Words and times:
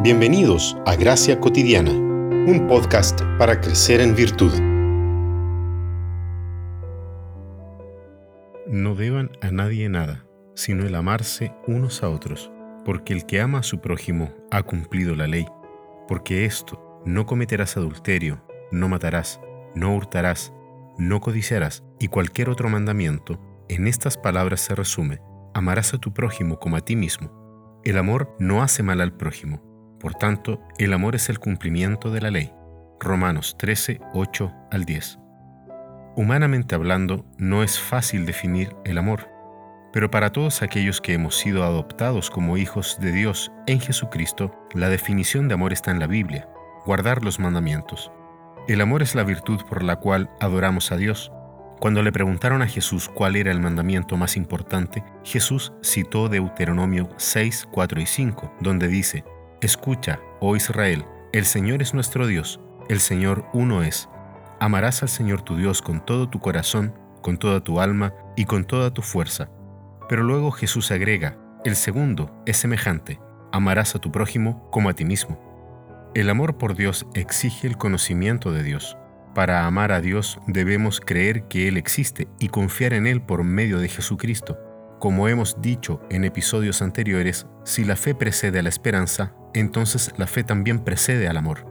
Bienvenidos 0.00 0.76
a 0.86 0.94
Gracia 0.94 1.40
Cotidiana, 1.40 1.90
un 1.90 2.68
podcast 2.68 3.20
para 3.36 3.60
crecer 3.60 4.00
en 4.00 4.14
virtud. 4.14 4.52
No 8.68 8.94
deban 8.94 9.32
a 9.42 9.50
nadie 9.50 9.88
nada, 9.88 10.24
sino 10.54 10.86
el 10.86 10.94
amarse 10.94 11.52
unos 11.66 12.04
a 12.04 12.10
otros, 12.10 12.48
porque 12.84 13.12
el 13.12 13.26
que 13.26 13.40
ama 13.40 13.58
a 13.58 13.62
su 13.64 13.80
prójimo 13.80 14.32
ha 14.52 14.62
cumplido 14.62 15.16
la 15.16 15.26
ley. 15.26 15.48
Porque 16.06 16.44
esto, 16.44 17.02
no 17.04 17.26
cometerás 17.26 17.76
adulterio, 17.76 18.40
no 18.70 18.88
matarás, 18.88 19.40
no 19.74 19.96
hurtarás, 19.96 20.52
no 20.96 21.18
codiciarás, 21.18 21.82
y 21.98 22.06
cualquier 22.06 22.50
otro 22.50 22.68
mandamiento, 22.68 23.40
en 23.68 23.88
estas 23.88 24.16
palabras 24.16 24.60
se 24.60 24.76
resume, 24.76 25.20
amarás 25.54 25.92
a 25.92 25.98
tu 25.98 26.14
prójimo 26.14 26.60
como 26.60 26.76
a 26.76 26.82
ti 26.82 26.94
mismo. 26.94 27.80
El 27.82 27.98
amor 27.98 28.36
no 28.38 28.62
hace 28.62 28.84
mal 28.84 29.00
al 29.00 29.16
prójimo. 29.16 29.67
Por 30.00 30.14
tanto, 30.14 30.62
el 30.78 30.92
amor 30.92 31.14
es 31.14 31.28
el 31.28 31.38
cumplimiento 31.38 32.10
de 32.10 32.20
la 32.20 32.30
ley. 32.30 32.52
Romanos 33.00 33.56
13, 33.58 34.00
8 34.14 34.52
al 34.70 34.84
10. 34.84 35.18
Humanamente 36.16 36.74
hablando, 36.74 37.24
no 37.36 37.62
es 37.62 37.78
fácil 37.78 38.26
definir 38.26 38.74
el 38.84 38.98
amor, 38.98 39.28
pero 39.92 40.10
para 40.10 40.32
todos 40.32 40.62
aquellos 40.62 41.00
que 41.00 41.14
hemos 41.14 41.36
sido 41.36 41.64
adoptados 41.64 42.30
como 42.30 42.56
hijos 42.56 42.98
de 43.00 43.12
Dios 43.12 43.52
en 43.66 43.80
Jesucristo, 43.80 44.52
la 44.74 44.88
definición 44.88 45.48
de 45.48 45.54
amor 45.54 45.72
está 45.72 45.90
en 45.90 46.00
la 46.00 46.06
Biblia, 46.06 46.48
guardar 46.84 47.22
los 47.24 47.38
mandamientos. 47.38 48.10
El 48.66 48.80
amor 48.80 49.02
es 49.02 49.14
la 49.14 49.24
virtud 49.24 49.60
por 49.68 49.82
la 49.82 49.96
cual 49.96 50.30
adoramos 50.40 50.92
a 50.92 50.96
Dios, 50.96 51.32
cuando 51.80 52.02
le 52.02 52.10
preguntaron 52.10 52.60
a 52.60 52.66
Jesús 52.66 53.08
cuál 53.08 53.36
era 53.36 53.52
el 53.52 53.60
mandamiento 53.60 54.16
más 54.16 54.36
importante, 54.36 55.04
Jesús 55.22 55.72
citó 55.80 56.28
Deuteronomio 56.28 57.08
6, 57.18 57.68
4 57.70 58.00
y 58.00 58.06
5, 58.06 58.56
donde 58.60 58.88
dice, 58.88 59.24
Escucha, 59.60 60.20
oh 60.38 60.54
Israel, 60.54 61.04
el 61.32 61.44
Señor 61.44 61.82
es 61.82 61.92
nuestro 61.92 62.28
Dios, 62.28 62.60
el 62.88 63.00
Señor 63.00 63.44
uno 63.52 63.82
es. 63.82 64.08
Amarás 64.60 65.02
al 65.02 65.08
Señor 65.08 65.42
tu 65.42 65.56
Dios 65.56 65.82
con 65.82 66.04
todo 66.04 66.28
tu 66.28 66.38
corazón, 66.38 66.94
con 67.22 67.38
toda 67.38 67.60
tu 67.64 67.80
alma 67.80 68.14
y 68.36 68.44
con 68.44 68.64
toda 68.64 68.94
tu 68.94 69.02
fuerza. 69.02 69.50
Pero 70.08 70.22
luego 70.22 70.52
Jesús 70.52 70.92
agrega, 70.92 71.36
el 71.64 71.74
segundo 71.74 72.30
es 72.46 72.56
semejante, 72.56 73.18
amarás 73.50 73.96
a 73.96 73.98
tu 73.98 74.12
prójimo 74.12 74.70
como 74.70 74.90
a 74.90 74.94
ti 74.94 75.04
mismo. 75.04 75.40
El 76.14 76.30
amor 76.30 76.56
por 76.56 76.76
Dios 76.76 77.04
exige 77.14 77.66
el 77.66 77.76
conocimiento 77.76 78.52
de 78.52 78.62
Dios. 78.62 78.96
Para 79.34 79.66
amar 79.66 79.90
a 79.90 80.00
Dios 80.00 80.38
debemos 80.46 81.00
creer 81.00 81.48
que 81.48 81.66
Él 81.66 81.76
existe 81.76 82.28
y 82.38 82.48
confiar 82.48 82.92
en 82.92 83.08
Él 83.08 83.20
por 83.20 83.42
medio 83.42 83.80
de 83.80 83.88
Jesucristo. 83.88 84.56
Como 85.00 85.26
hemos 85.26 85.60
dicho 85.60 86.00
en 86.10 86.24
episodios 86.24 86.80
anteriores, 86.80 87.46
si 87.64 87.84
la 87.84 87.96
fe 87.96 88.14
precede 88.14 88.60
a 88.60 88.62
la 88.62 88.68
esperanza, 88.68 89.34
entonces 89.54 90.12
la 90.16 90.26
fe 90.26 90.44
también 90.44 90.80
precede 90.80 91.28
al 91.28 91.36
amor. 91.36 91.66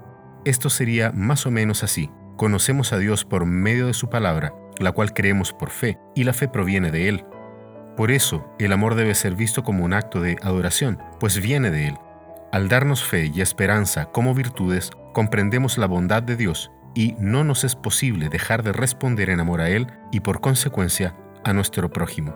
Esto 0.45 0.69
sería 0.69 1.11
más 1.11 1.45
o 1.45 1.51
menos 1.51 1.83
así. 1.83 2.09
Conocemos 2.37 2.93
a 2.93 2.97
Dios 2.97 3.25
por 3.25 3.45
medio 3.45 3.87
de 3.87 3.93
su 3.93 4.09
palabra, 4.09 4.53
la 4.79 4.91
cual 4.91 5.13
creemos 5.13 5.53
por 5.53 5.69
fe, 5.69 5.97
y 6.15 6.23
la 6.23 6.33
fe 6.33 6.47
proviene 6.47 6.91
de 6.91 7.09
Él. 7.09 7.25
Por 7.95 8.11
eso, 8.11 8.53
el 8.59 8.71
amor 8.71 8.95
debe 8.95 9.15
ser 9.15 9.35
visto 9.35 9.63
como 9.63 9.83
un 9.83 9.93
acto 9.93 10.21
de 10.21 10.37
adoración, 10.43 10.99
pues 11.19 11.41
viene 11.41 11.71
de 11.71 11.87
Él. 11.87 11.97
Al 12.51 12.69
darnos 12.69 13.03
fe 13.03 13.31
y 13.33 13.41
esperanza 13.41 14.05
como 14.05 14.33
virtudes, 14.33 14.91
comprendemos 15.13 15.77
la 15.77 15.87
bondad 15.87 16.23
de 16.23 16.35
Dios 16.35 16.71
y 16.93 17.15
no 17.19 17.43
nos 17.43 17.63
es 17.63 17.75
posible 17.75 18.29
dejar 18.29 18.63
de 18.63 18.71
responder 18.71 19.29
en 19.29 19.39
amor 19.39 19.61
a 19.61 19.69
Él 19.69 19.87
y 20.11 20.21
por 20.21 20.41
consecuencia 20.41 21.15
a 21.43 21.53
nuestro 21.53 21.89
prójimo. 21.89 22.35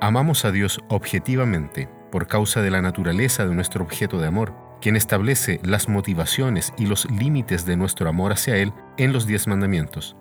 Amamos 0.00 0.44
a 0.44 0.52
Dios 0.52 0.80
objetivamente 0.88 1.88
por 2.10 2.26
causa 2.26 2.62
de 2.62 2.70
la 2.70 2.82
naturaleza 2.82 3.46
de 3.46 3.54
nuestro 3.54 3.84
objeto 3.84 4.20
de 4.20 4.28
amor, 4.28 4.54
quien 4.80 4.96
establece 4.96 5.60
las 5.62 5.88
motivaciones 5.88 6.72
y 6.76 6.86
los 6.86 7.10
límites 7.10 7.66
de 7.66 7.76
nuestro 7.76 8.08
amor 8.08 8.32
hacia 8.32 8.56
Él 8.56 8.72
en 8.96 9.12
los 9.12 9.26
diez 9.26 9.46
mandamientos. 9.46 10.16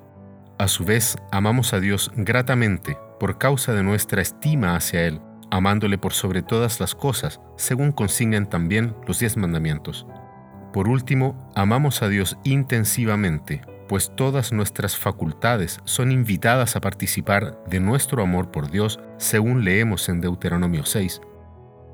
A 0.59 0.67
su 0.67 0.86
vez, 0.86 1.17
amamos 1.31 1.73
a 1.73 1.80
Dios 1.80 2.11
gratamente 2.16 2.98
por 3.20 3.37
causa 3.37 3.73
de 3.73 3.83
nuestra 3.83 4.21
estima 4.21 4.76
hacia 4.76 5.05
Él, 5.05 5.21
amándole 5.52 5.98
por 5.98 6.14
sobre 6.14 6.42
todas 6.42 6.80
las 6.80 6.95
cosas, 6.95 7.39
según 7.58 7.92
consignan 7.92 8.49
también 8.49 8.95
los 9.08 9.20
diez 9.20 9.37
mandamientos. 9.37 10.08
Por 10.73 10.87
último, 10.89 11.52
amamos 11.55 12.02
a 12.02 12.09
Dios 12.09 12.37
intensivamente, 12.43 13.61
pues 13.87 14.11
todas 14.15 14.52
nuestras 14.52 14.98
facultades 14.98 15.80
son 15.86 16.11
invitadas 16.11 16.76
a 16.76 16.82
participar 16.82 17.64
de 17.70 17.80
nuestro 17.80 18.21
amor 18.21 18.52
por 18.52 18.70
Dios, 18.70 18.99
según 19.17 19.64
leemos 19.64 20.09
en 20.09 20.21
Deuteronomio 20.21 20.86
6. 20.86 21.21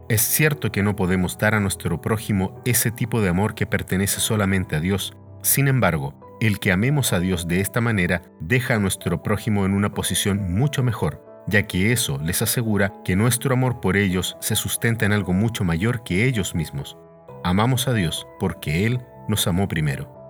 Es 0.09 0.21
cierto 0.21 0.71
que 0.71 0.83
no 0.83 0.95
podemos 0.95 1.37
dar 1.37 1.55
a 1.55 1.61
nuestro 1.61 2.01
prójimo 2.01 2.61
ese 2.65 2.91
tipo 2.91 3.21
de 3.21 3.29
amor 3.29 3.55
que 3.55 3.65
pertenece 3.65 4.19
solamente 4.19 4.75
a 4.75 4.81
Dios. 4.81 5.15
Sin 5.41 5.67
embargo, 5.69 6.13
el 6.41 6.59
que 6.59 6.73
amemos 6.73 7.13
a 7.13 7.19
Dios 7.19 7.47
de 7.47 7.61
esta 7.61 7.79
manera 7.79 8.21
deja 8.41 8.75
a 8.75 8.79
nuestro 8.79 9.23
prójimo 9.23 9.65
en 9.65 9.73
una 9.73 9.93
posición 9.93 10.53
mucho 10.53 10.83
mejor, 10.83 11.23
ya 11.47 11.63
que 11.67 11.93
eso 11.93 12.19
les 12.21 12.41
asegura 12.41 12.93
que 13.05 13.15
nuestro 13.15 13.53
amor 13.53 13.79
por 13.79 13.95
ellos 13.95 14.35
se 14.41 14.55
sustenta 14.55 15.05
en 15.05 15.13
algo 15.13 15.31
mucho 15.31 15.63
mayor 15.63 16.03
que 16.03 16.25
ellos 16.25 16.53
mismos. 16.53 16.97
Amamos 17.45 17.87
a 17.87 17.93
Dios 17.93 18.27
porque 18.39 18.85
Él 18.85 18.99
nos 19.29 19.47
amó 19.47 19.69
primero. 19.69 20.22